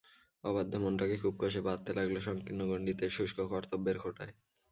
অবাধ্য 0.43 0.73
মনটাকে 0.77 1.15
খুব 1.17 1.33
কষে 1.39 1.61
বাঁধতে 1.61 1.91
লাগল 1.93 2.15
সংকীর্ণ 2.19 2.61
গণ্ডিতে, 2.67 3.05
শুষ্ক 3.09 3.37
কর্তব্যের 3.51 3.97
খোঁটায়। 3.99 4.33